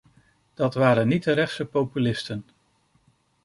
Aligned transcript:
Dat 0.53 0.73
waren 0.73 1.07
niet 1.07 1.23
de 1.23 1.31
rechtse 1.31 1.65
populisten! 1.65 2.45